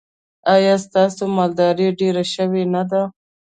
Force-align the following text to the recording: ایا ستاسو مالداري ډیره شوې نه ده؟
ایا 0.53 0.75
ستاسو 0.85 1.23
مالداري 1.37 1.87
ډیره 1.99 2.23
شوې 2.33 2.63
نه 2.73 2.83
ده؟ 2.91 3.01